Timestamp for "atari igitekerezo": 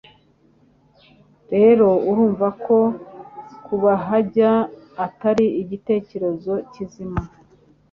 5.05-6.53